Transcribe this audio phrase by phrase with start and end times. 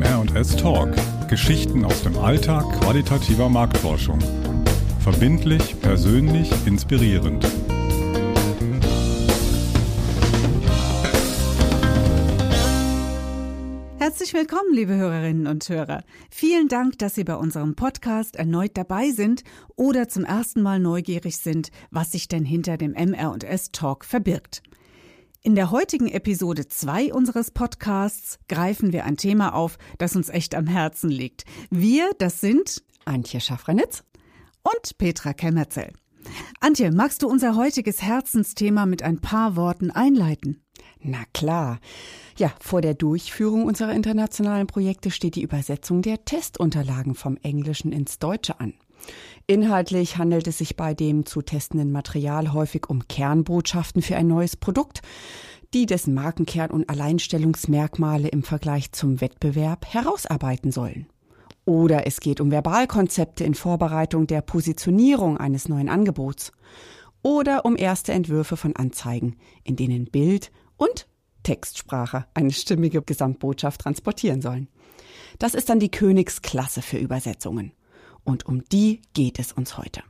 [0.00, 0.88] MR&S Talk.
[1.28, 4.18] Geschichten aus dem Alltag qualitativer Marktforschung.
[5.00, 7.46] Verbindlich, persönlich, inspirierend.
[13.98, 16.04] Herzlich willkommen, liebe Hörerinnen und Hörer.
[16.30, 19.44] Vielen Dank, dass Sie bei unserem Podcast erneut dabei sind
[19.76, 24.62] oder zum ersten Mal neugierig sind, was sich denn hinter dem MR&S Talk verbirgt.
[25.44, 30.54] In der heutigen Episode 2 unseres Podcasts greifen wir ein Thema auf, das uns echt
[30.54, 31.44] am Herzen liegt.
[31.68, 34.04] Wir, das sind Antje Schaffranitz
[34.62, 35.94] und Petra Kemmerzell.
[36.60, 40.62] Antje, magst du unser heutiges Herzensthema mit ein paar Worten einleiten?
[41.00, 41.80] Na klar.
[42.36, 48.20] Ja, vor der Durchführung unserer internationalen Projekte steht die Übersetzung der Testunterlagen vom Englischen ins
[48.20, 48.74] Deutsche an.
[49.46, 54.56] Inhaltlich handelt es sich bei dem zu testenden Material häufig um Kernbotschaften für ein neues
[54.56, 55.02] Produkt,
[55.74, 61.06] die dessen Markenkern und Alleinstellungsmerkmale im Vergleich zum Wettbewerb herausarbeiten sollen.
[61.64, 66.52] Oder es geht um Verbalkonzepte in Vorbereitung der Positionierung eines neuen Angebots.
[67.22, 71.06] Oder um erste Entwürfe von Anzeigen, in denen Bild und
[71.44, 74.68] Textsprache eine stimmige Gesamtbotschaft transportieren sollen.
[75.38, 77.72] Das ist dann die Königsklasse für Übersetzungen.
[78.24, 80.02] Und um die geht es uns heute.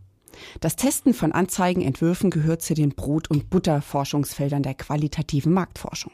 [0.60, 6.12] Das Testen von Anzeigenentwürfen gehört zu den Brot- und Butterforschungsfeldern der qualitativen Marktforschung.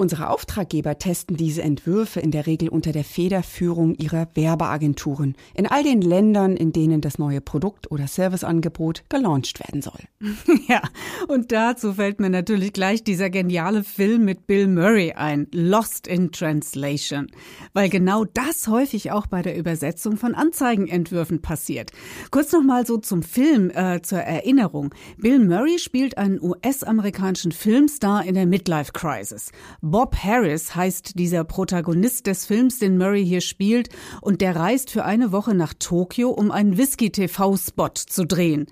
[0.00, 5.82] Unsere Auftraggeber testen diese Entwürfe in der Regel unter der Federführung ihrer Werbeagenturen in all
[5.82, 9.98] den Ländern, in denen das neue Produkt oder Serviceangebot gelauncht werden soll.
[10.68, 10.82] Ja,
[11.28, 16.30] und dazu fällt mir natürlich gleich dieser geniale Film mit Bill Murray ein, Lost in
[16.30, 17.28] Translation,
[17.72, 21.90] weil genau das häufig auch bei der Übersetzung von Anzeigenentwürfen passiert.
[22.30, 24.94] Kurz nochmal so zum Film äh, zur Erinnerung.
[25.16, 29.50] Bill Murray spielt einen US-amerikanischen Filmstar in der Midlife Crisis.
[29.90, 33.88] Bob Harris heißt dieser Protagonist des Films, den Murray hier spielt,
[34.20, 38.66] und der reist für eine Woche nach Tokio, um einen Whisky-TV-Spot zu drehen.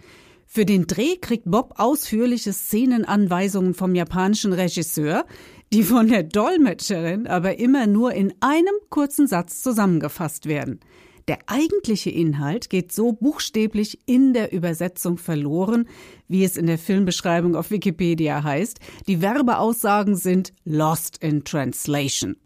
[0.46, 5.24] Für den Dreh kriegt Bob ausführliche Szenenanweisungen vom japanischen Regisseur,
[5.72, 10.80] die von der Dolmetscherin aber immer nur in einem kurzen Satz zusammengefasst werden.
[11.28, 15.88] Der eigentliche Inhalt geht so buchstäblich in der Übersetzung verloren,
[16.28, 18.78] wie es in der Filmbeschreibung auf Wikipedia heißt.
[19.08, 22.36] Die Werbeaussagen sind Lost in Translation.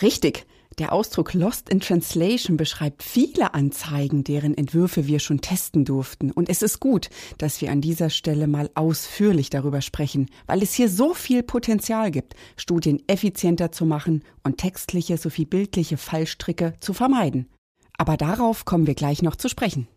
[0.00, 0.46] Richtig.
[0.78, 6.32] Der Ausdruck Lost in Translation beschreibt viele Anzeigen, deren Entwürfe wir schon testen durften.
[6.32, 10.74] Und es ist gut, dass wir an dieser Stelle mal ausführlich darüber sprechen, weil es
[10.74, 16.92] hier so viel Potenzial gibt, Studien effizienter zu machen und textliche sowie bildliche Fallstricke zu
[16.92, 17.48] vermeiden.
[17.96, 19.88] Aber darauf kommen wir gleich noch zu sprechen.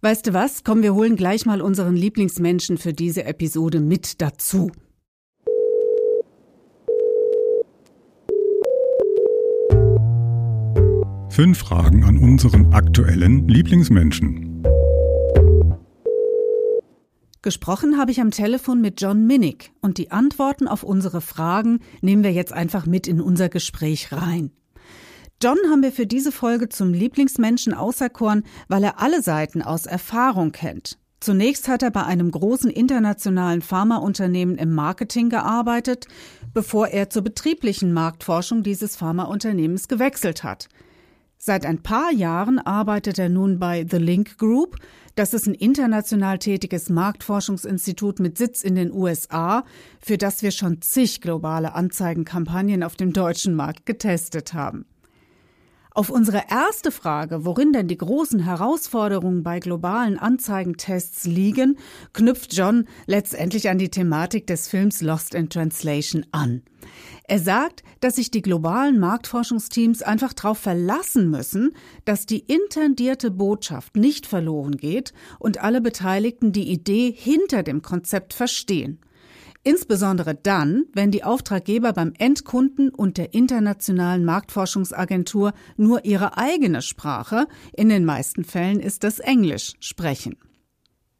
[0.00, 0.62] Weißt du was?
[0.62, 4.70] Komm, wir holen gleich mal unseren Lieblingsmenschen für diese Episode mit dazu.
[11.30, 14.62] Fünf Fragen an unseren aktuellen Lieblingsmenschen.
[17.42, 22.24] Gesprochen habe ich am Telefon mit John Minnick und die Antworten auf unsere Fragen nehmen
[22.24, 24.50] wir jetzt einfach mit in unser Gespräch rein.
[25.40, 30.50] John haben wir für diese Folge zum Lieblingsmenschen auserkoren, weil er alle Seiten aus Erfahrung
[30.50, 30.98] kennt.
[31.20, 36.08] Zunächst hat er bei einem großen internationalen Pharmaunternehmen im Marketing gearbeitet,
[36.54, 40.68] bevor er zur betrieblichen Marktforschung dieses Pharmaunternehmens gewechselt hat.
[41.36, 44.76] Seit ein paar Jahren arbeitet er nun bei The Link Group.
[45.14, 49.64] Das ist ein international tätiges Marktforschungsinstitut mit Sitz in den USA,
[50.00, 54.84] für das wir schon zig globale Anzeigenkampagnen auf dem deutschen Markt getestet haben.
[55.98, 61.76] Auf unsere erste Frage, worin denn die großen Herausforderungen bei globalen Anzeigentests liegen,
[62.12, 66.62] knüpft John letztendlich an die Thematik des Films Lost in Translation an.
[67.24, 73.96] Er sagt, dass sich die globalen Marktforschungsteams einfach darauf verlassen müssen, dass die intendierte Botschaft
[73.96, 79.00] nicht verloren geht und alle Beteiligten die Idee hinter dem Konzept verstehen.
[79.64, 87.46] Insbesondere dann, wenn die Auftraggeber beim Endkunden und der internationalen Marktforschungsagentur nur ihre eigene Sprache,
[87.72, 90.36] in den meisten Fällen ist das Englisch, sprechen.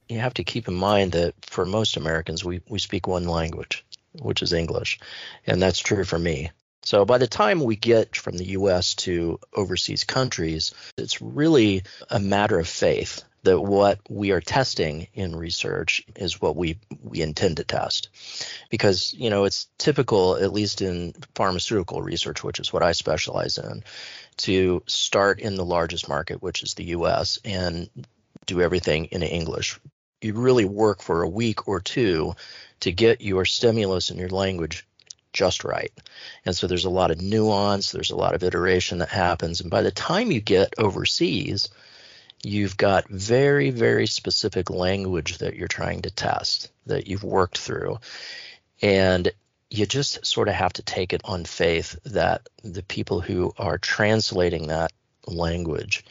[0.09, 3.85] You have to keep in mind that for most Americans we, we speak one language,
[4.23, 4.99] which is English.
[5.47, 6.51] And that's true for me.
[6.83, 12.19] So by the time we get from the US to overseas countries, it's really a
[12.19, 17.57] matter of faith that what we are testing in research is what we we intend
[17.57, 18.09] to test
[18.71, 23.59] because you know it's typical at least in pharmaceutical research which is what I specialize
[23.59, 23.85] in
[24.39, 27.89] to start in the largest market which is the US and
[28.47, 29.79] do everything in English
[30.21, 32.35] you really work for a week or two
[32.81, 34.87] to get your stimulus and your language
[35.33, 35.93] just right.
[36.45, 39.61] And so there's a lot of nuance, there's a lot of iteration that happens.
[39.61, 41.69] And by the time you get overseas,
[42.43, 47.99] you've got very, very specific language that you're trying to test that you've worked through.
[48.81, 49.31] And
[49.71, 53.79] you just sort of have to take it on faith that the people who are
[53.79, 54.93] translating that
[55.27, 56.05] language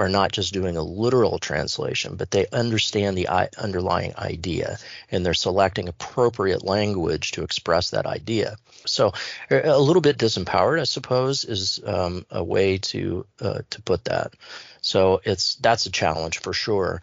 [0.00, 4.78] are not just doing a literal translation, but they understand the underlying idea
[5.10, 8.56] and they're selecting appropriate language to express that idea.
[8.86, 9.12] So,
[9.50, 14.32] a little bit disempowered, I suppose, is um, a way to uh, to put that.
[14.80, 17.02] So, it's that's a challenge for sure.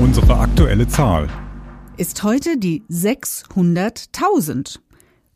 [0.00, 1.28] Unsere aktuelle Zahl
[1.96, 4.80] ist heute die 600.000.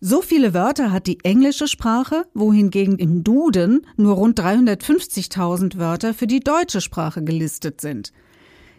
[0.00, 6.26] So viele Wörter hat die englische Sprache, wohingegen im Duden nur rund 350.000 Wörter für
[6.26, 8.12] die deutsche Sprache gelistet sind.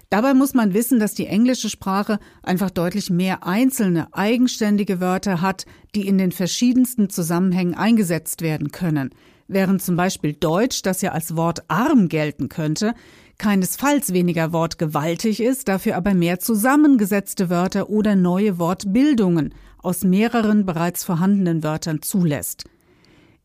[0.09, 5.65] Dabei muss man wissen, dass die englische Sprache einfach deutlich mehr einzelne, eigenständige Wörter hat,
[5.95, 9.09] die in den verschiedensten Zusammenhängen eingesetzt werden können.
[9.47, 12.93] Während zum Beispiel Deutsch, das ja als Wort arm gelten könnte,
[13.37, 19.53] keinesfalls weniger wortgewaltig ist, dafür aber mehr zusammengesetzte Wörter oder neue Wortbildungen,
[19.85, 22.65] aus mehreren bereits vorhandenen Wörtern zulässt.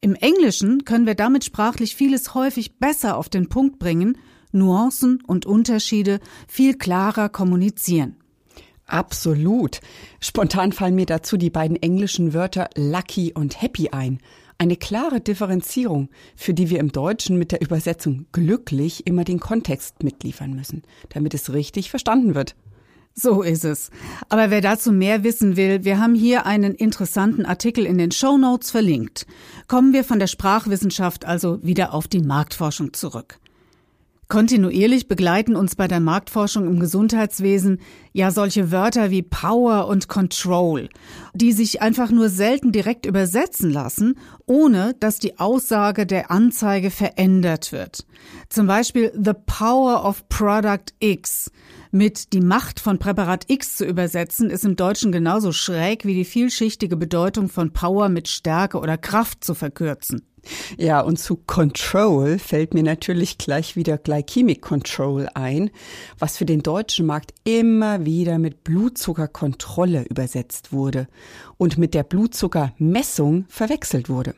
[0.01, 4.17] Im Englischen können wir damit sprachlich vieles häufig besser auf den Punkt bringen,
[4.53, 8.17] Nuancen und Unterschiede viel klarer kommunizieren.
[8.87, 9.81] Absolut.
[10.19, 14.19] Spontan fallen mir dazu die beiden englischen Wörter lucky und happy ein.
[14.59, 20.03] Eine klare Differenzierung, für die wir im Deutschen mit der Übersetzung glücklich immer den Kontext
[20.03, 22.57] mitliefern müssen, damit es richtig verstanden wird.
[23.15, 23.91] So ist es.
[24.29, 28.39] Aber wer dazu mehr wissen will, wir haben hier einen interessanten Artikel in den Show
[28.39, 29.27] Notes verlinkt.
[29.69, 33.39] Kommen wir von der Sprachwissenschaft also wieder auf die Marktforschung zurück.
[34.31, 37.81] Kontinuierlich begleiten uns bei der Marktforschung im Gesundheitswesen
[38.13, 40.89] ja solche Wörter wie Power und Control,
[41.35, 44.17] die sich einfach nur selten direkt übersetzen lassen,
[44.47, 48.07] ohne dass die Aussage der Anzeige verändert wird.
[48.49, 51.51] Zum Beispiel The Power of Product X
[51.91, 56.25] mit die Macht von Präparat X zu übersetzen, ist im Deutschen genauso schräg wie die
[56.25, 60.23] vielschichtige Bedeutung von Power mit Stärke oder Kraft zu verkürzen.
[60.79, 65.71] Ja, und zu Control fällt mir natürlich gleich wieder Glycemic Control ein,
[66.19, 71.09] was für den deutschen Markt immer wieder mit Blutzuckerkontrolle übersetzt wurde
[71.59, 74.35] und mit der Blutzuckermessung verwechselt wurde.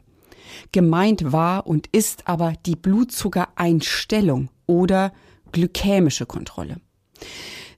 [0.72, 5.12] Gemeint war und ist aber die Blutzuckereinstellung oder
[5.52, 6.76] glykämische Kontrolle.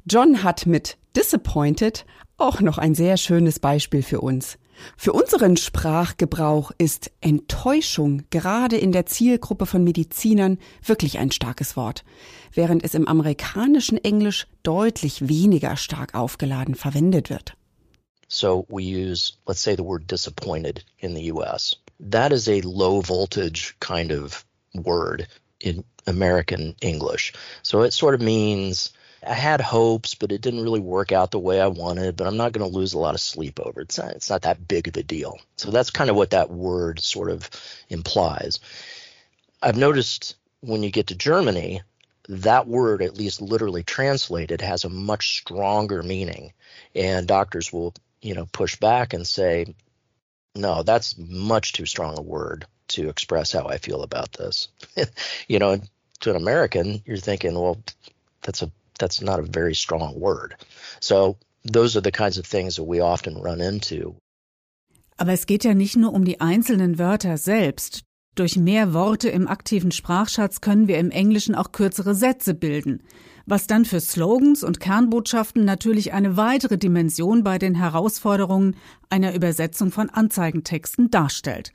[0.06, 2.04] John hat mit Disappointed
[2.36, 4.58] auch noch ein sehr schönes Beispiel für uns.
[4.96, 12.04] Für unseren Sprachgebrauch ist Enttäuschung gerade in der Zielgruppe von Medizinern wirklich ein starkes Wort,
[12.52, 17.54] während es im amerikanischen Englisch deutlich weniger stark aufgeladen verwendet wird.
[18.28, 21.76] So we use, let's say, the word disappointed in the US.
[22.00, 24.44] That is a low voltage kind of
[24.74, 25.28] word
[25.60, 27.32] in American English.
[27.62, 28.92] So it sort of means
[29.26, 32.16] I had hopes, but it didn't really work out the way I wanted.
[32.16, 33.84] But I'm not going to lose a lot of sleep over it.
[33.84, 35.38] It's not, it's not that big of a deal.
[35.56, 37.48] So that's kind of what that word sort of
[37.88, 38.60] implies.
[39.62, 41.82] I've noticed when you get to Germany,
[42.28, 46.52] that word, at least literally translated, has a much stronger meaning.
[46.94, 49.74] And doctors will, you know, push back and say,
[50.54, 54.68] no, that's much too strong a word to express how I feel about this.
[55.48, 55.80] you know,
[56.20, 57.82] to an American, you're thinking, well,
[58.42, 60.54] that's a that's not a very strong word.
[61.00, 64.16] So those are the kinds of things that we often run into.
[65.16, 68.02] Aber es geht ja nicht nur um die einzelnen Wörter selbst.
[68.34, 73.00] Durch mehr Worte im aktiven Sprachschatz können wir im Englischen auch kürzere Sätze bilden,
[73.46, 78.76] was dann für Slogans und Kernbotschaften natürlich eine weitere Dimension bei den Herausforderungen
[79.08, 81.72] einer Übersetzung von Anzeigentexten darstellt.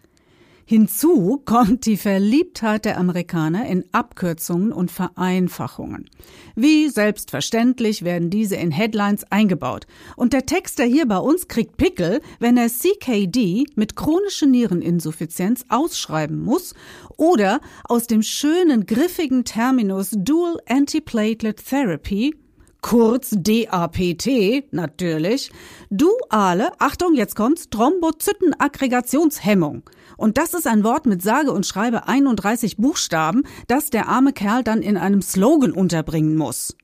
[0.70, 6.08] Hinzu kommt die Verliebtheit der Amerikaner in Abkürzungen und Vereinfachungen.
[6.56, 9.88] Wie selbstverständlich werden diese in Headlines eingebaut.
[10.16, 16.40] Und der Texter hier bei uns kriegt Pickel, wenn er CKD mit chronischer Niereninsuffizienz ausschreiben
[16.40, 16.76] muss
[17.18, 22.36] oder aus dem schönen griffigen Terminus Dual Antiplatelet Therapy
[22.82, 25.52] kurz DAPT natürlich,
[25.90, 29.84] duale, Achtung, jetzt kommt's, Thrombozytenaggregationshemmung.
[30.18, 34.64] Und das ist ein Wort mit sage und schreibe 31 Buchstaben, das der arme Kerl
[34.64, 36.76] dann in einem Slogan unterbringen muss.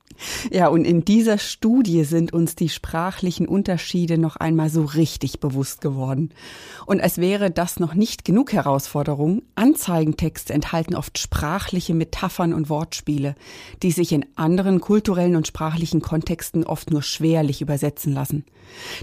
[0.51, 5.81] Ja, und in dieser Studie sind uns die sprachlichen Unterschiede noch einmal so richtig bewusst
[5.81, 6.29] geworden.
[6.85, 13.35] Und als wäre das noch nicht genug Herausforderung, Anzeigentexte enthalten oft sprachliche Metaphern und Wortspiele,
[13.83, 18.45] die sich in anderen kulturellen und sprachlichen Kontexten oft nur schwerlich übersetzen lassen.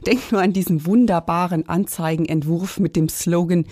[0.07, 3.67] Denk nur an diesen wunderbaren Anzeigenentwurf mit dem Slogan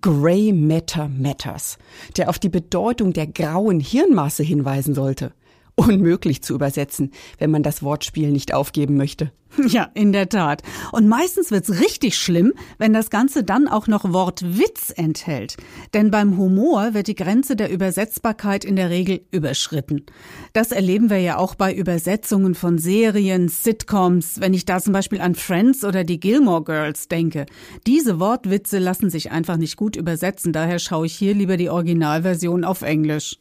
[0.00, 1.78] Grey Matter Matters,
[2.16, 5.32] der auf die Bedeutung der grauen Hirnmasse hinweisen sollte
[5.76, 9.30] unmöglich zu übersetzen, wenn man das Wortspiel nicht aufgeben möchte.
[9.68, 10.62] Ja, in der Tat.
[10.92, 15.56] Und meistens wird's richtig schlimm, wenn das Ganze dann auch noch Wortwitz enthält.
[15.94, 20.04] Denn beim Humor wird die Grenze der Übersetzbarkeit in der Regel überschritten.
[20.52, 25.20] Das erleben wir ja auch bei Übersetzungen von Serien, Sitcoms, wenn ich da zum Beispiel
[25.20, 27.46] an Friends oder die Gilmore Girls denke.
[27.86, 32.64] Diese Wortwitze lassen sich einfach nicht gut übersetzen, daher schaue ich hier lieber die Originalversion
[32.64, 33.38] auf Englisch.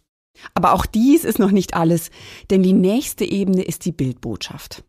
[0.53, 2.09] Aber auch dies ist noch nicht alles,
[2.49, 4.83] denn die nächste Ebene ist die Bildbotschaft.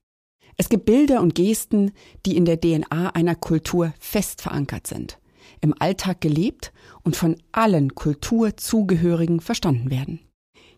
[0.57, 1.93] Es gibt Bilder und Gesten,
[2.25, 5.19] die in der DNA einer Kultur fest verankert sind,
[5.61, 6.73] im Alltag gelebt
[7.03, 10.21] und von allen Kulturzugehörigen verstanden werden.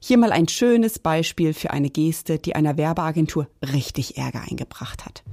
[0.01, 5.25] Hier mal ein schönes Beispiel für eine Geste, die einer Werbeagentur richtig Ärger eingebracht hat.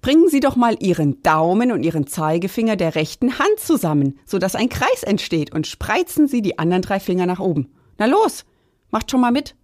[0.00, 4.68] Bringen Sie doch mal Ihren Daumen und Ihren Zeigefinger der rechten Hand zusammen, sodass ein
[4.68, 7.72] Kreis entsteht und spreizen Sie die anderen drei Finger nach oben.
[7.98, 8.44] Na los,
[8.92, 9.56] Macht schon mal mit.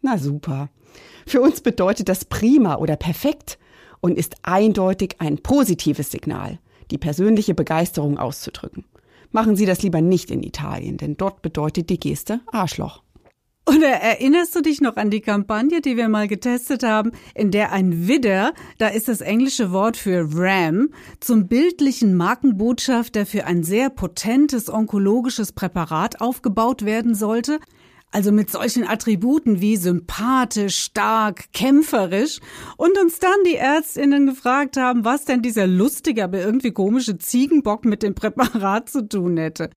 [0.00, 0.70] Na super.
[1.26, 3.58] Für uns bedeutet das prima oder perfekt
[4.00, 6.58] und ist eindeutig ein positives Signal,
[6.90, 8.86] die persönliche Begeisterung auszudrücken.
[9.32, 13.02] Machen Sie das lieber nicht in Italien, denn dort bedeutet die Geste Arschloch.
[13.70, 17.70] Oder erinnerst du dich noch an die Kampagne, die wir mal getestet haben, in der
[17.70, 20.88] ein Widder, da ist das englische Wort für Ram,
[21.20, 27.60] zum bildlichen Markenbotschafter für ein sehr potentes onkologisches Präparat aufgebaut werden sollte?
[28.12, 32.40] also mit solchen Attributen wie sympathisch, stark, kämpferisch
[32.76, 37.84] und uns dann die Ärztinnen gefragt haben, was denn dieser lustige, aber irgendwie komische Ziegenbock
[37.84, 39.70] mit dem Präparat zu tun hätte.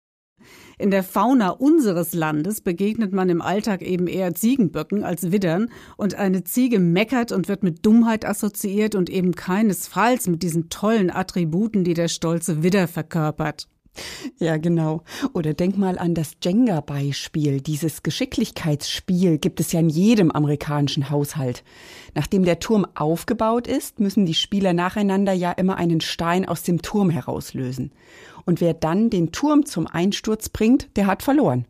[0.77, 6.15] In der Fauna unseres Landes begegnet man im Alltag eben eher Ziegenböcken als Widdern und
[6.15, 11.83] eine Ziege meckert und wird mit Dummheit assoziiert und eben keinesfalls mit diesen tollen Attributen,
[11.83, 13.67] die der stolze Widder verkörpert.
[14.39, 15.03] Ja, genau.
[15.33, 17.61] Oder denk mal an das Jenga-Beispiel.
[17.61, 21.63] Dieses Geschicklichkeitsspiel gibt es ja in jedem amerikanischen Haushalt.
[22.15, 26.81] Nachdem der Turm aufgebaut ist, müssen die Spieler nacheinander ja immer einen Stein aus dem
[26.81, 27.91] Turm herauslösen.
[28.45, 31.65] Und wer dann den Turm zum Einsturz bringt, der hat verloren.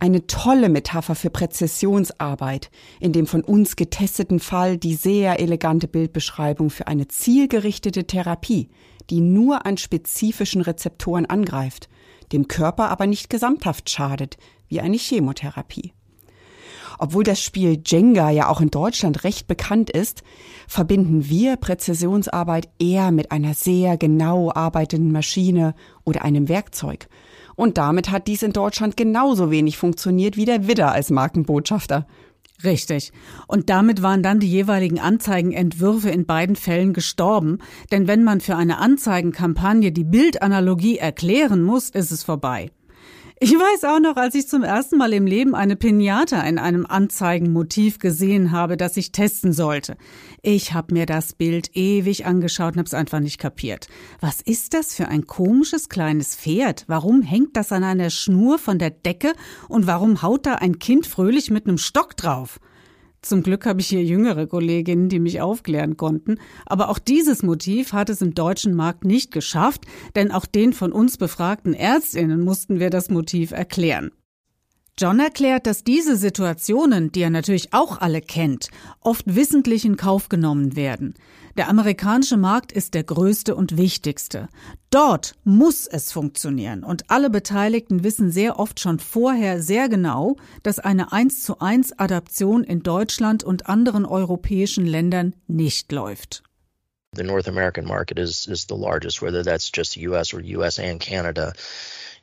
[0.00, 6.70] Eine tolle Metapher für Präzisionsarbeit, in dem von uns getesteten Fall die sehr elegante Bildbeschreibung
[6.70, 8.68] für eine zielgerichtete Therapie,
[9.10, 11.88] die nur an spezifischen Rezeptoren angreift,
[12.32, 14.36] dem Körper aber nicht gesamthaft schadet,
[14.68, 15.92] wie eine Chemotherapie.
[16.98, 20.22] Obwohl das Spiel Jenga ja auch in Deutschland recht bekannt ist,
[20.66, 25.74] verbinden wir Präzisionsarbeit eher mit einer sehr genau arbeitenden Maschine
[26.04, 27.08] oder einem Werkzeug.
[27.54, 32.06] Und damit hat dies in Deutschland genauso wenig funktioniert wie der Widder als Markenbotschafter.
[32.64, 33.12] Richtig.
[33.46, 37.58] Und damit waren dann die jeweiligen Anzeigenentwürfe in beiden Fällen gestorben,
[37.92, 42.70] denn wenn man für eine Anzeigenkampagne die Bildanalogie erklären muss, ist es vorbei.
[43.40, 46.86] Ich weiß auch noch, als ich zum ersten Mal im Leben eine Pinata in einem
[46.86, 49.96] Anzeigenmotiv gesehen habe, das ich testen sollte.
[50.42, 53.86] Ich habe mir das Bild ewig angeschaut und habe es einfach nicht kapiert.
[54.18, 56.82] Was ist das für ein komisches kleines Pferd?
[56.88, 59.32] Warum hängt das an einer Schnur von der Decke
[59.68, 62.58] und warum haut da ein Kind fröhlich mit einem Stock drauf?
[63.20, 66.36] Zum Glück habe ich hier jüngere Kolleginnen, die mich aufklären konnten.
[66.66, 69.84] Aber auch dieses Motiv hat es im deutschen Markt nicht geschafft,
[70.14, 74.12] denn auch den von uns befragten Ärztinnen mussten wir das Motiv erklären.
[74.98, 78.68] John erklärt, dass diese Situationen, die er natürlich auch alle kennt,
[79.00, 81.14] oft wissentlich in Kauf genommen werden.
[81.56, 84.48] Der amerikanische Markt ist der größte und wichtigste.
[84.90, 90.80] Dort muss es funktionieren und alle Beteiligten wissen sehr oft schon vorher sehr genau, dass
[90.80, 96.42] eine 1 zu 1 Adaption in Deutschland und anderen europäischen Ländern nicht läuft.
[97.14, 101.00] The North American market is, is the largest, whether that's just US or US and
[101.00, 101.52] Canada.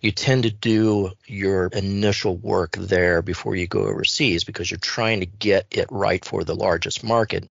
[0.05, 5.19] You tend to do your initial work there before you go overseas because you're trying
[5.21, 7.50] to get it right for the largest market.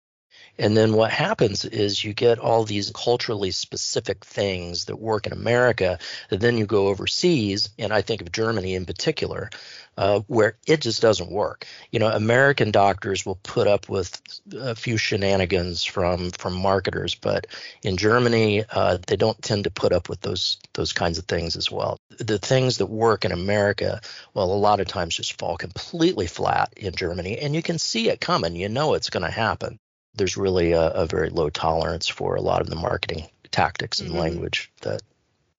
[0.59, 5.33] And then what happens is you get all these culturally specific things that work in
[5.33, 5.97] America
[6.29, 9.49] that then you go overseas, and I think of Germany in particular,
[9.97, 11.65] uh, where it just doesn't work.
[11.91, 14.21] You know, American doctors will put up with
[14.53, 17.47] a few shenanigans from from marketers, but
[17.81, 21.55] in Germany, uh, they don't tend to put up with those those kinds of things
[21.55, 21.97] as well.
[22.19, 24.01] The things that work in America,
[24.33, 28.09] well, a lot of times just fall completely flat in Germany, and you can see
[28.09, 28.55] it coming.
[28.55, 29.79] You know it's going to happen.
[30.15, 34.09] There's really a, a, very low tolerance for a lot of the marketing tactics and
[34.09, 34.19] mm-hmm.
[34.19, 35.01] language that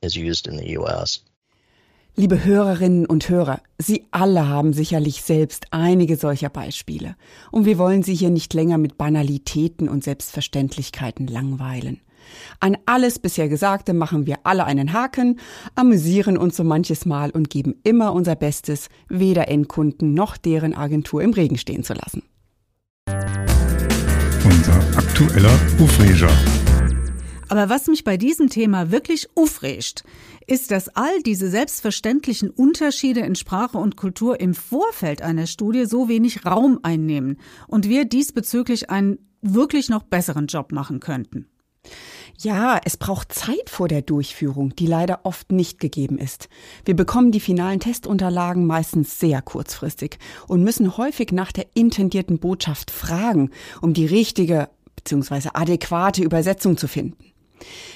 [0.00, 1.20] is used in the U.S.
[2.16, 7.16] Liebe Hörerinnen und Hörer, Sie alle haben sicherlich selbst einige solcher Beispiele.
[7.50, 12.00] Und wir wollen Sie hier nicht länger mit Banalitäten und Selbstverständlichkeiten langweilen.
[12.60, 15.40] An alles bisher Gesagte machen wir alle einen Haken,
[15.74, 21.20] amüsieren uns so manches Mal und geben immer unser Bestes, weder Endkunden noch deren Agentur
[21.20, 22.22] im Regen stehen zu lassen.
[24.44, 26.30] Unser aktueller Ufreger.
[27.48, 30.04] Aber was mich bei diesem Thema wirklich aufregt,
[30.46, 36.08] ist, dass all diese selbstverständlichen Unterschiede in Sprache und Kultur im Vorfeld einer Studie so
[36.10, 41.46] wenig Raum einnehmen und wir diesbezüglich einen wirklich noch besseren Job machen könnten.
[42.38, 46.48] Ja, es braucht Zeit vor der Durchführung, die leider oft nicht gegeben ist.
[46.84, 52.90] Wir bekommen die finalen Testunterlagen meistens sehr kurzfristig und müssen häufig nach der intendierten Botschaft
[52.90, 53.50] fragen,
[53.80, 55.50] um die richtige bzw.
[55.54, 57.16] adäquate Übersetzung zu finden.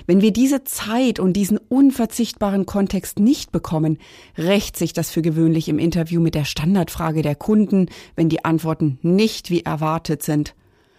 [0.07, 3.99] Wenn wir diese Zeit und diesen unverzichtbaren Kontext nicht bekommen,
[4.37, 8.99] rächt sich das für gewöhnlich im Interview mit der Standardfrage der Kunden, wenn die Antworten
[9.03, 10.55] nicht wie erwartet sind.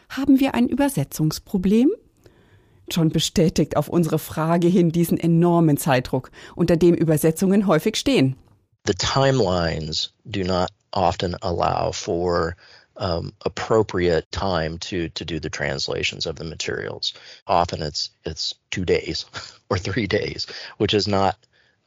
[0.09, 1.89] Haben wir ein Übersetzungsproblem?
[3.09, 8.35] Bestätigt auf unsere Frage hin diesen enormen Zeitdruck, unter dem Übersetzungen häufig stehen.
[8.85, 12.55] The timelines do not often allow for
[12.97, 17.13] um, appropriate time to to do the translations of the materials.
[17.47, 19.25] Often it's it's two days
[19.69, 21.37] or three days, which is not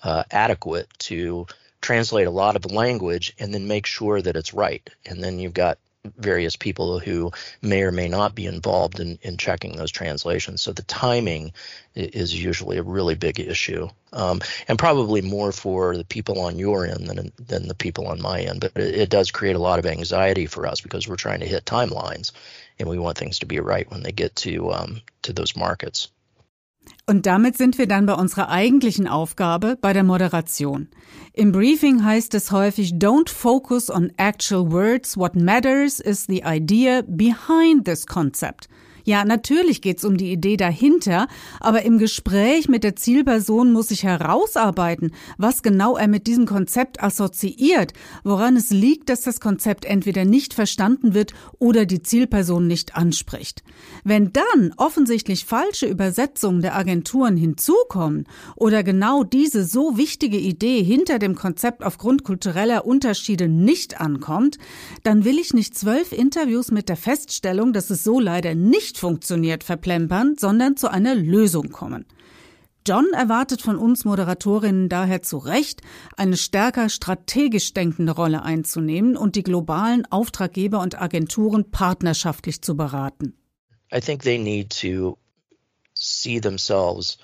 [0.02, 1.47] uh, adequate to
[1.80, 4.88] translate a lot of language and then make sure that it's right.
[5.04, 5.78] And then you've got
[6.16, 7.30] various people who
[7.61, 10.61] may or may not be involved in, in checking those translations.
[10.61, 11.52] So the timing
[11.94, 16.87] is usually a really big issue, um, and probably more for the people on your
[16.87, 18.61] end than than the people on my end.
[18.61, 21.47] But it, it does create a lot of anxiety for us because we're trying to
[21.47, 22.32] hit timelines,
[22.78, 26.09] and we want things to be right when they get to um, to those markets.
[27.07, 30.89] Und damit sind wir dann bei unserer eigentlichen Aufgabe, bei der Moderation.
[31.33, 35.17] Im Briefing heißt es häufig, don't focus on actual words.
[35.17, 38.69] What matters is the idea behind this concept.
[39.04, 41.26] Ja, natürlich geht's um die Idee dahinter,
[41.61, 47.02] aber im Gespräch mit der Zielperson muss ich herausarbeiten, was genau er mit diesem Konzept
[47.02, 52.95] assoziiert, woran es liegt, dass das Konzept entweder nicht verstanden wird oder die Zielperson nicht
[52.97, 53.65] anspricht.
[54.04, 61.19] Wenn dann offensichtlich falsche Übersetzungen der Agenturen hinzukommen oder genau diese so wichtige Idee hinter
[61.19, 64.58] dem Konzept aufgrund kultureller Unterschiede nicht ankommt,
[65.02, 68.99] dann will ich nicht zwölf Interviews mit der Feststellung, dass es so leider nicht nicht
[68.99, 72.05] funktioniert, verplempern, sondern zu einer Lösung kommen.
[72.87, 75.81] John erwartet von uns Moderatorinnen daher zu Recht,
[76.17, 83.35] eine stärker strategisch denkende Rolle einzunehmen und die globalen Auftraggeber und Agenturen partnerschaftlich zu beraten.
[83.95, 85.17] I think they need to
[85.95, 87.17] see themselves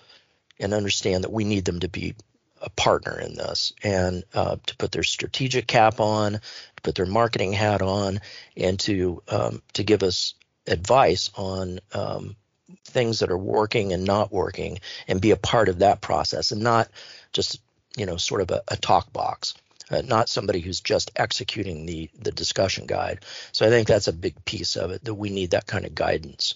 [0.60, 2.14] and understand that we need them to be
[2.62, 7.06] a partner in this and uh, to put their strategic cap on, to put their
[7.06, 8.20] marketing hat on,
[8.56, 10.34] and to um, to give us
[10.68, 12.36] advice on um,
[12.84, 16.62] things that are working and not working and be a part of that process and
[16.62, 16.88] not
[17.32, 17.60] just
[17.96, 19.54] you know sort of a, a talk box
[19.90, 24.12] uh, not somebody who's just executing the the discussion guide so i think that's a
[24.12, 26.54] big piece of it that we need that kind of guidance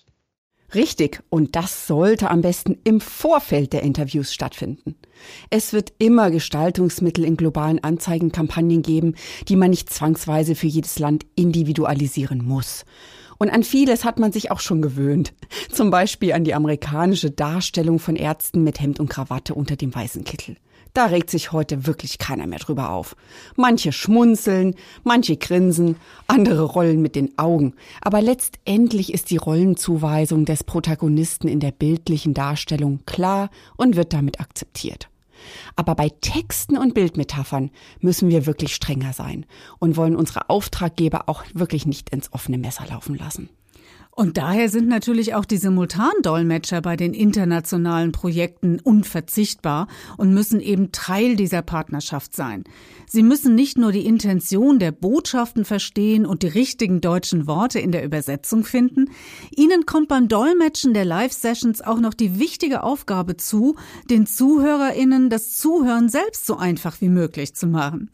[0.74, 4.94] Richtig, und das sollte am besten im Vorfeld der Interviews stattfinden.
[5.50, 9.14] Es wird immer Gestaltungsmittel in globalen Anzeigenkampagnen geben,
[9.48, 12.86] die man nicht zwangsweise für jedes Land individualisieren muss.
[13.42, 15.34] Und an vieles hat man sich auch schon gewöhnt.
[15.68, 20.22] Zum Beispiel an die amerikanische Darstellung von Ärzten mit Hemd und Krawatte unter dem weißen
[20.22, 20.58] Kittel.
[20.94, 23.16] Da regt sich heute wirklich keiner mehr drüber auf.
[23.56, 25.96] Manche schmunzeln, manche grinsen,
[26.28, 27.74] andere rollen mit den Augen.
[28.00, 34.38] Aber letztendlich ist die Rollenzuweisung des Protagonisten in der bildlichen Darstellung klar und wird damit
[34.38, 35.08] akzeptiert.
[35.76, 39.46] Aber bei Texten und Bildmetaphern müssen wir wirklich strenger sein
[39.78, 43.48] und wollen unsere Auftraggeber auch wirklich nicht ins offene Messer laufen lassen.
[44.14, 50.92] Und daher sind natürlich auch die Simultandolmetscher bei den internationalen Projekten unverzichtbar und müssen eben
[50.92, 52.64] Teil dieser Partnerschaft sein.
[53.06, 57.90] Sie müssen nicht nur die Intention der Botschaften verstehen und die richtigen deutschen Worte in
[57.90, 59.10] der Übersetzung finden,
[59.56, 63.76] ihnen kommt beim Dolmetschen der Live-Sessions auch noch die wichtige Aufgabe zu,
[64.10, 68.10] den ZuhörerInnen das Zuhören selbst so einfach wie möglich zu machen.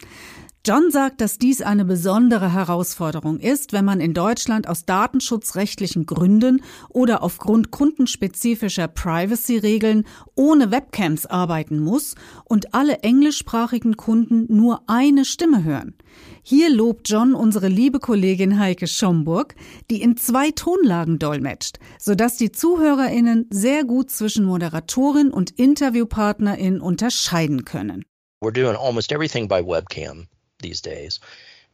[0.68, 6.62] John sagt, dass dies eine besondere Herausforderung ist, wenn man in Deutschland aus datenschutzrechtlichen Gründen
[6.90, 10.04] oder aufgrund kundenspezifischer Privacy-Regeln
[10.34, 15.94] ohne Webcams arbeiten muss und alle englischsprachigen Kunden nur eine Stimme hören.
[16.42, 19.54] Hier lobt John unsere liebe Kollegin Heike Schomburg,
[19.90, 27.64] die in zwei Tonlagen dolmetscht, sodass die ZuhörerInnen sehr gut zwischen Moderatorin und Interviewpartnerin unterscheiden
[27.64, 28.04] können.
[28.42, 30.28] We're doing almost everything by webcam.
[30.60, 31.20] These days.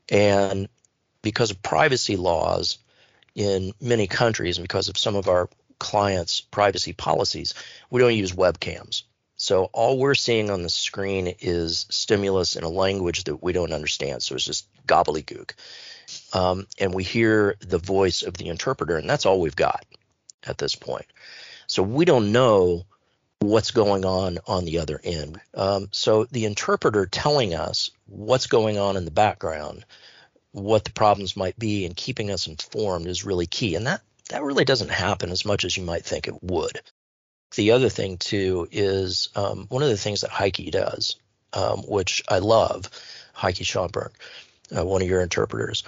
[0.08, 0.68] And
[1.22, 2.78] because of privacy laws
[3.34, 7.54] in many countries and because of some of our clients' privacy policies,
[7.90, 9.02] we don't use webcams.
[9.36, 13.72] So all we're seeing on the screen is stimulus in a language that we don't
[13.72, 14.22] understand.
[14.22, 15.52] So it's just gobbledygook.
[16.32, 19.84] Um, and we hear the voice of the interpreter, and that's all we've got
[20.46, 21.06] at this point.
[21.66, 22.84] So we don't know
[23.44, 25.40] what's going on on the other end.
[25.54, 29.84] Um, so the interpreter telling us what's going on in the background,
[30.52, 33.74] what the problems might be, and keeping us informed is really key.
[33.74, 36.80] And that that really doesn't happen as much as you might think it would.
[37.56, 41.16] The other thing too is um, one of the things that Heike does,
[41.52, 42.90] um, which I love,
[43.32, 44.10] Heike Schomburg,
[44.76, 45.84] uh, one of your interpreters.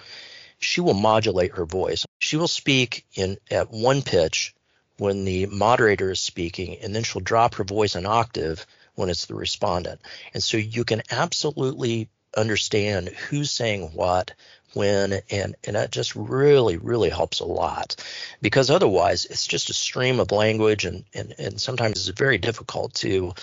[0.59, 2.05] She will modulate her voice.
[2.19, 4.55] She will speak in at one pitch
[4.98, 9.26] when the moderator is speaking, and then she'll drop her voice an octave when it's
[9.26, 10.00] the respondent.
[10.35, 14.32] And so you can absolutely understand who's saying what
[14.74, 17.96] when and and that just really really helps a lot.
[18.42, 22.94] Because otherwise it's just a stream of language and and, and sometimes it's very difficult
[22.94, 23.35] to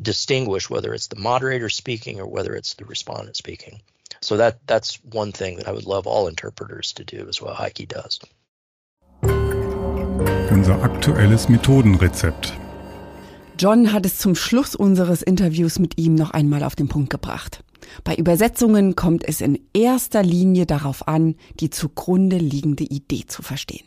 [0.00, 3.80] distinguish whether it's the moderator speaking or whether it's the respondent speaking.
[4.20, 7.54] So that that's one thing that i would love all interpreters to do as well
[7.54, 8.18] heike does
[10.50, 12.52] unser aktuelles Methodenrezept.
[13.58, 17.62] John hat es zum Schluss unseres Interviews mit ihm noch einmal auf den Punkt gebracht.
[18.04, 23.86] Bei Übersetzungen kommt es in erster Linie darauf an, die zugrunde liegende Idee zu verstehen.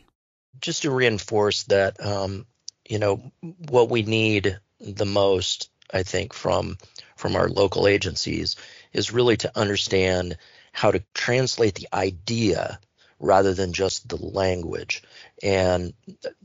[0.64, 2.46] Just to reinforce that, um,
[2.88, 3.22] you know,
[3.70, 6.78] what we need the most, I think, from
[7.16, 8.56] from our local agencies
[8.94, 10.38] is really to understand
[10.74, 12.80] how to translate the idea
[13.20, 15.04] rather than just the language.
[15.44, 15.94] And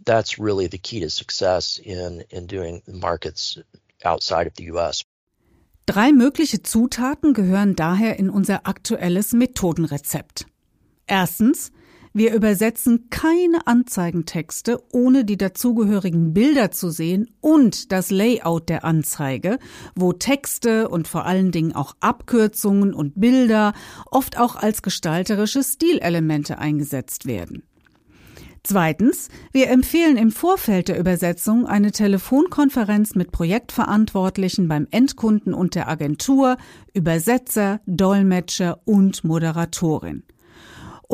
[0.04, 3.58] that's really the key to success in, in doing markets
[4.04, 5.04] outside of the US.
[5.86, 10.46] Drei mögliche Zutaten gehören daher in unser aktuelles Methodenrezept.
[11.06, 11.70] Erstens
[12.16, 19.58] wir übersetzen keine Anzeigentexte, ohne die dazugehörigen Bilder zu sehen und das Layout der Anzeige,
[19.96, 23.74] wo Texte und vor allen Dingen auch Abkürzungen und Bilder
[24.12, 27.64] oft auch als gestalterische Stilelemente eingesetzt werden.
[28.62, 35.88] Zweitens, wir empfehlen im Vorfeld der Übersetzung eine Telefonkonferenz mit Projektverantwortlichen beim Endkunden und der
[35.88, 36.58] Agentur,
[36.94, 40.22] Übersetzer, Dolmetscher und Moderatorin.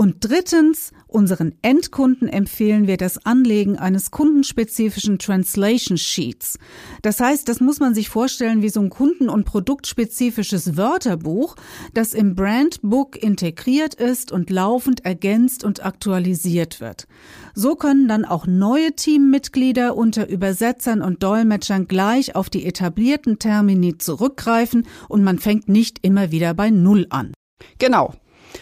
[0.01, 6.59] Und drittens, unseren Endkunden empfehlen wir das Anlegen eines kundenspezifischen Translation Sheets.
[7.03, 11.55] Das heißt, das muss man sich vorstellen wie so ein kunden- und produktspezifisches Wörterbuch,
[11.93, 17.07] das im Brandbook integriert ist und laufend ergänzt und aktualisiert wird.
[17.53, 23.99] So können dann auch neue Teammitglieder unter Übersetzern und Dolmetschern gleich auf die etablierten Termini
[23.99, 27.35] zurückgreifen und man fängt nicht immer wieder bei Null an.
[27.79, 28.15] Genau.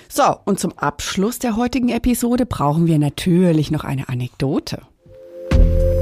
[0.08, 4.82] So, und zum Abschluss der heutigen Episode brauchen wir natürlich noch eine Anekdote.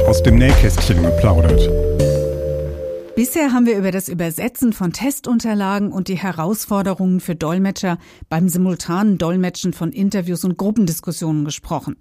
[0.07, 1.68] Aus dem Nähkästchen geplaudert.
[3.16, 7.96] Bisher haben wir über das Übersetzen von Testunterlagen und die Herausforderungen für Dolmetscher
[8.29, 11.96] beim simultanen Dolmetschen von Interviews und Gruppendiskussionen gesprochen.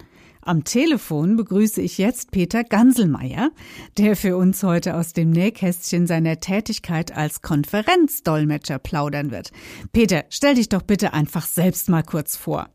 [0.47, 3.49] Am Telefon begrüße ich jetzt Peter Ganselmeier,
[3.97, 9.49] der für uns heute aus dem Nähkästchen seiner Tätigkeit als Konferenzdolmetscher plaudern wird.
[9.91, 12.69] Peter, stell dich doch bitte einfach selbst mal kurz vor.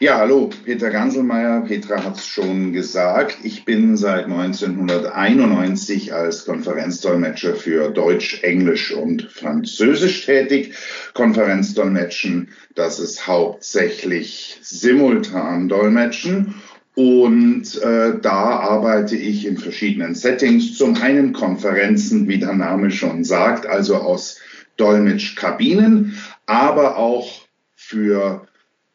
[0.00, 1.60] Ja, hallo, Peter Ganselmeier.
[1.60, 3.38] Petra hat es schon gesagt.
[3.44, 10.74] Ich bin seit 1991 als Konferenzdolmetscher für Deutsch, Englisch und Französisch tätig.
[11.14, 16.54] Konferenzdolmetschen, das ist hauptsächlich simultan Dolmetschen.
[16.94, 20.76] Und äh, da arbeite ich in verschiedenen Settings.
[20.76, 24.38] Zum einen Konferenzen, wie der Name schon sagt, also aus
[24.76, 28.46] Dolmetschkabinen, aber auch für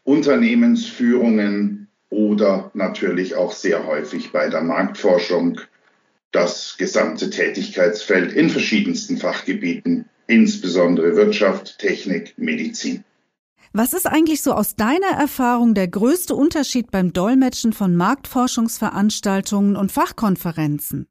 [0.03, 5.60] Unternehmensführungen oder natürlich auch sehr häufig bei der Marktforschung
[6.31, 13.03] das gesamte Tätigkeitsfeld in verschiedensten Fachgebieten, insbesondere Wirtschaft, Technik, Medizin.
[13.73, 19.91] Was ist eigentlich so aus deiner Erfahrung der größte Unterschied beim Dolmetschen von Marktforschungsveranstaltungen und
[19.91, 21.08] Fachkonferenzen?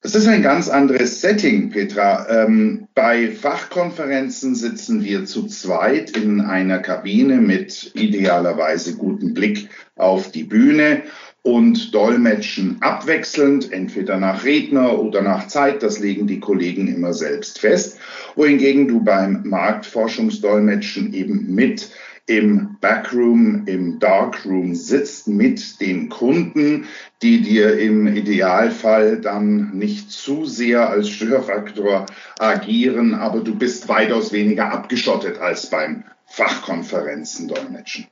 [0.00, 2.44] Es ist ein ganz anderes Setting, Petra.
[2.44, 10.30] Ähm, bei Fachkonferenzen sitzen wir zu zweit in einer Kabine mit idealerweise gutem Blick auf
[10.30, 11.02] die Bühne
[11.42, 15.82] und dolmetschen abwechselnd, entweder nach Redner oder nach Zeit.
[15.82, 17.98] Das legen die Kollegen immer selbst fest.
[18.34, 21.90] Wohingegen du beim Marktforschungsdolmetschen eben mit
[22.28, 26.84] im Backroom, im Darkroom sitzt mit den Kunden,
[27.22, 32.04] die dir im Idealfall dann nicht zu sehr als Störfaktor
[32.38, 38.08] agieren, aber du bist weitaus weniger abgeschottet als beim Fachkonferenzen dolmetschen.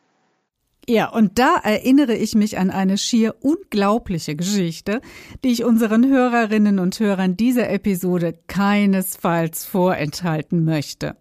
[0.89, 5.01] Ja, und da erinnere ich mich an eine schier unglaubliche Geschichte,
[5.43, 11.17] die ich unseren Hörerinnen und Hörern dieser Episode keinesfalls vorenthalten möchte.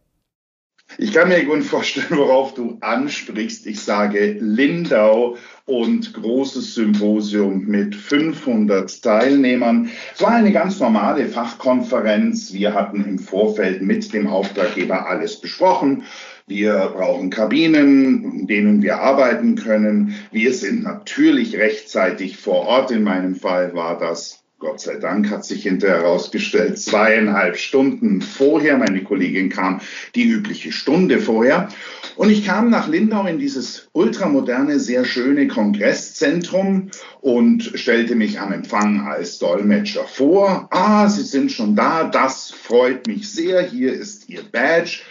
[0.99, 3.65] Ich kann mir gut vorstellen, worauf du ansprichst.
[3.65, 9.89] Ich sage Lindau und großes Symposium mit 500 Teilnehmern.
[10.13, 12.54] Es war eine ganz normale Fachkonferenz.
[12.54, 16.04] Wir hatten im Vorfeld mit dem Auftraggeber alles besprochen.
[16.47, 20.13] Wir brauchen Kabinen, in denen wir arbeiten können.
[20.31, 22.91] Wir sind natürlich rechtzeitig vor Ort.
[22.91, 28.77] In meinem Fall war das Gott sei Dank hat sich hinterher herausgestellt, zweieinhalb Stunden vorher,
[28.77, 29.81] meine Kollegin kam
[30.15, 31.67] die übliche Stunde vorher.
[32.15, 38.53] Und ich kam nach Lindau in dieses ultramoderne, sehr schöne Kongresszentrum und stellte mich am
[38.53, 40.69] Empfang als Dolmetscher vor.
[40.71, 45.01] Ah, Sie sind schon da, das freut mich sehr, hier ist Ihr Badge.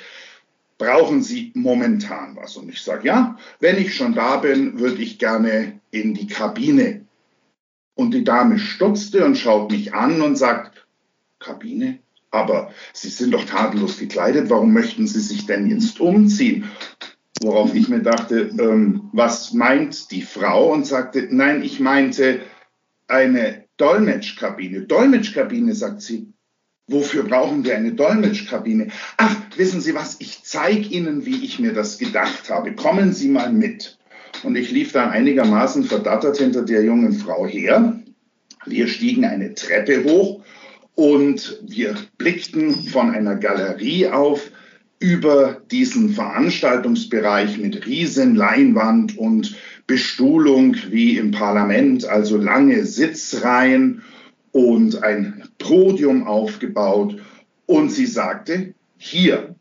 [0.78, 2.56] Brauchen Sie momentan was?
[2.56, 7.04] Und ich sage, ja, wenn ich schon da bin, würde ich gerne in die Kabine
[7.94, 10.86] und die Dame stutzte und schaut mich an und sagt,
[11.38, 12.00] Kabine?
[12.30, 16.68] Aber Sie sind doch tadellos gekleidet, warum möchten Sie sich denn jetzt umziehen?
[17.40, 20.72] Worauf ich mir dachte, ähm, was meint die Frau?
[20.72, 22.40] Und sagte, nein, ich meinte
[23.06, 24.82] eine Dolmetschkabine.
[24.82, 26.33] Dolmetschkabine, sagt sie.
[26.86, 28.88] Wofür brauchen wir eine Dolmetschkabine?
[29.16, 32.74] Ach, wissen Sie was, ich zeige Ihnen, wie ich mir das gedacht habe.
[32.74, 33.98] Kommen Sie mal mit.
[34.42, 38.00] Und ich lief dann einigermaßen verdattert hinter der jungen Frau her.
[38.66, 40.42] Wir stiegen eine Treppe hoch
[40.94, 44.50] und wir blickten von einer Galerie auf
[44.98, 54.02] über diesen Veranstaltungsbereich mit riesen Leinwand und Bestuhlung wie im Parlament, also lange Sitzreihen
[54.52, 57.20] und ein Podium aufgebaut.
[57.66, 59.54] Und sie sagte, hier.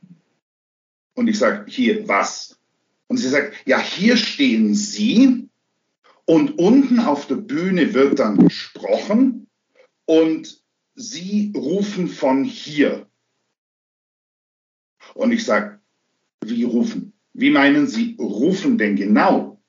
[1.15, 2.59] Und ich sage, hier was?
[3.07, 5.47] Und sie sagt, ja, hier stehen Sie
[6.25, 9.47] und unten auf der Bühne wird dann gesprochen
[10.05, 10.61] und
[10.95, 13.07] Sie rufen von hier.
[15.15, 15.79] Und ich sage,
[16.43, 17.13] wie rufen?
[17.33, 19.61] Wie meinen Sie rufen denn genau?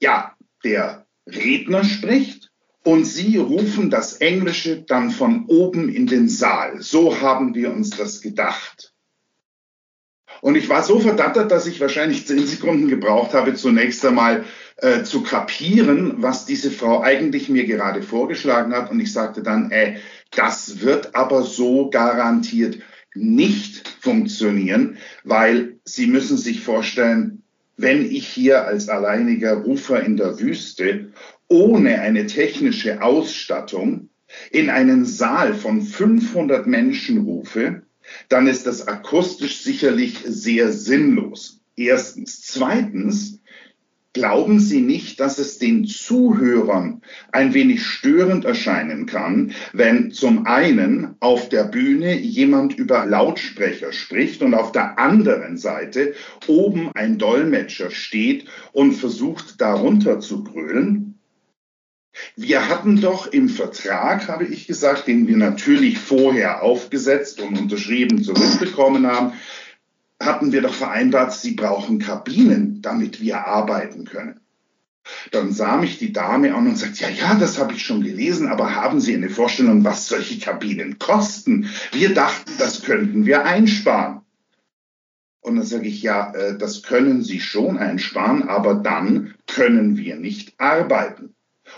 [0.00, 2.41] Ja, der Redner spricht
[2.84, 6.80] und Sie rufen das Englische dann von oben in den Saal.
[6.80, 8.92] So haben wir uns das gedacht.
[10.40, 14.44] Und ich war so verdattert, dass ich wahrscheinlich zehn Sekunden gebraucht habe, zunächst einmal
[14.78, 18.90] äh, zu kapieren, was diese Frau eigentlich mir gerade vorgeschlagen hat.
[18.90, 19.98] Und ich sagte dann, äh,
[20.32, 22.78] das wird aber so garantiert
[23.14, 27.42] nicht funktionieren, weil Sie müssen sich vorstellen,
[27.76, 31.12] wenn ich hier als alleiniger Rufer in der Wüste
[31.52, 34.08] ohne eine technische Ausstattung
[34.50, 37.82] in einen Saal von 500 Menschen rufe,
[38.30, 41.60] dann ist das akustisch sicherlich sehr sinnlos.
[41.76, 42.40] Erstens.
[42.42, 43.42] Zweitens,
[44.14, 47.00] Glauben Sie nicht, dass es den Zuhörern
[47.32, 54.42] ein wenig störend erscheinen kann, wenn zum einen auf der Bühne jemand über Lautsprecher spricht
[54.42, 56.12] und auf der anderen Seite
[56.46, 61.11] oben ein Dolmetscher steht und versucht darunter zu brüllen?
[62.36, 68.22] Wir hatten doch im Vertrag, habe ich gesagt, den wir natürlich vorher aufgesetzt und unterschrieben
[68.22, 69.34] zurückbekommen haben,
[70.18, 74.40] hatten wir doch vereinbart, Sie brauchen Kabinen, damit wir arbeiten können.
[75.32, 78.48] Dann sah mich die Dame an und sagt, ja, ja, das habe ich schon gelesen,
[78.48, 81.68] aber haben Sie eine Vorstellung, was solche Kabinen kosten?
[81.90, 84.20] Wir dachten, das könnten wir einsparen.
[85.40, 90.16] Und dann sage ich, ja, äh, das können Sie schon einsparen, aber dann können wir
[90.16, 91.34] nicht arbeiten.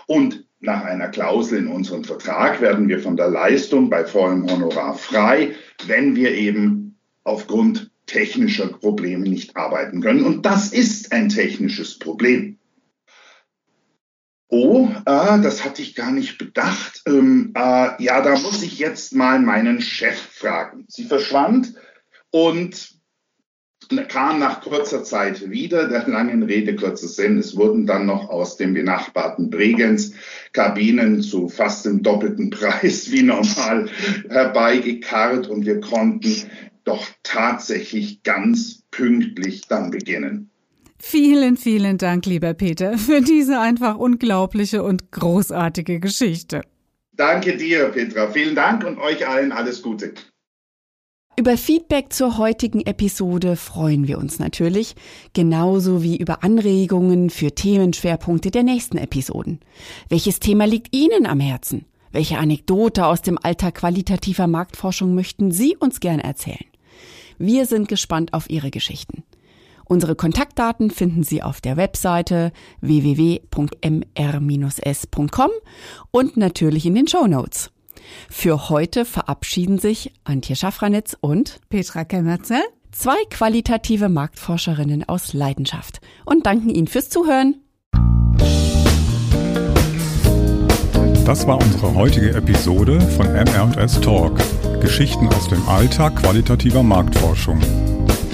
[0.07, 4.95] Und nach einer Klausel in unserem Vertrag werden wir von der Leistung bei vollem Honorar
[4.95, 5.55] frei,
[5.87, 10.25] wenn wir eben aufgrund technischer Probleme nicht arbeiten können.
[10.25, 12.59] Und das ist ein technisches Problem.
[14.49, 17.03] Oh, äh, das hatte ich gar nicht bedacht.
[17.07, 20.85] Ähm, äh, ja, da muss ich jetzt mal meinen Chef fragen.
[20.88, 21.75] Sie verschwand
[22.31, 22.95] und
[24.09, 27.38] kam nach kurzer Zeit wieder, der langen Rede kurzer Sinn.
[27.38, 30.12] Es wurden dann noch aus dem benachbarten Bregenz
[30.53, 33.88] Kabinen zu fast dem doppelten Preis wie normal
[34.29, 36.35] herbeigekarrt und wir konnten
[36.85, 40.51] doch tatsächlich ganz pünktlich dann beginnen.
[40.99, 46.62] Vielen, vielen Dank, lieber Peter, für diese einfach unglaubliche und großartige Geschichte.
[47.12, 48.31] Danke dir, Petra.
[48.31, 50.14] Vielen Dank und euch allen alles Gute.
[51.37, 54.94] Über Feedback zur heutigen Episode freuen wir uns natürlich,
[55.33, 59.59] genauso wie über Anregungen für Themenschwerpunkte der nächsten Episoden.
[60.09, 61.87] Welches Thema liegt Ihnen am Herzen?
[62.12, 66.66] Welche Anekdote aus dem Alltag qualitativer Marktforschung möchten Sie uns gern erzählen?
[67.37, 69.25] Wir sind gespannt auf Ihre Geschichten.
[69.87, 73.40] Unsere Kontaktdaten finden Sie auf der Webseite www.mr-s.com
[76.12, 77.73] und natürlich in den Show Notes.
[78.31, 82.61] Für heute verabschieden sich Antje Schaffranitz und Petra Kemmerzel,
[82.93, 87.57] zwei qualitative Marktforscherinnen aus Leidenschaft und danken Ihnen fürs Zuhören.
[91.25, 94.38] Das war unsere heutige Episode von MR&S Talk.
[94.83, 97.59] Geschichten aus dem Alltag qualitativer Marktforschung.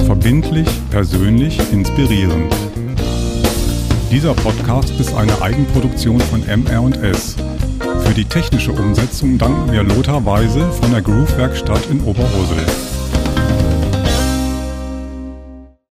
[0.06, 2.52] Verbindlich, persönlich, inspirierend.
[4.10, 7.36] Dieser Podcast ist eine Eigenproduktion von MR&S.
[8.10, 12.99] Für die technische Umsetzung danken wir Lothar Weise von der Groove Werkstatt in Oberursel.